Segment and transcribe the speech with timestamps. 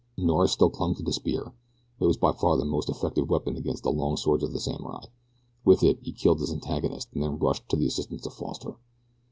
[0.17, 1.53] Norris still clung to the spear
[1.99, 5.05] it was by far the most effective weapon against the long swords of the samurai.
[5.63, 8.77] With it he killed his antagonist and then rushed to the assistance of Foster.